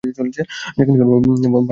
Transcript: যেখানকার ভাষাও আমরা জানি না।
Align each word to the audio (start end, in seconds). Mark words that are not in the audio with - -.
যেখানকার 0.03 0.45
ভাষাও 0.99 1.17
আমরা 1.19 1.33
জানি 1.35 1.53
না। 1.55 1.61